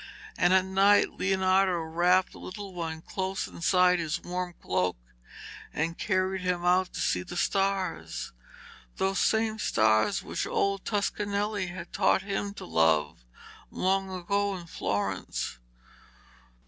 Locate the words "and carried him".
5.71-6.65